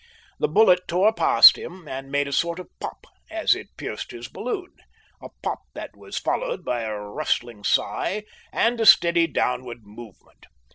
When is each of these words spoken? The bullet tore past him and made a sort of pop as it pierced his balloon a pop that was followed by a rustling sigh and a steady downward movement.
The 0.39 0.47
bullet 0.47 0.87
tore 0.87 1.13
past 1.13 1.59
him 1.59 1.87
and 1.87 2.11
made 2.11 2.27
a 2.27 2.31
sort 2.33 2.57
of 2.57 2.71
pop 2.79 3.05
as 3.29 3.53
it 3.53 3.67
pierced 3.77 4.09
his 4.09 4.27
balloon 4.27 4.73
a 5.21 5.29
pop 5.43 5.59
that 5.75 5.95
was 5.95 6.17
followed 6.17 6.65
by 6.65 6.81
a 6.81 6.95
rustling 6.99 7.63
sigh 7.63 8.23
and 8.51 8.81
a 8.81 8.87
steady 8.87 9.27
downward 9.27 9.83
movement. 9.83 10.47